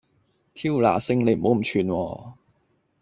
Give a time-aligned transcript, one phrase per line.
[0.55, 1.19] 挑那星！
[1.27, 2.33] 你唔好咁串喎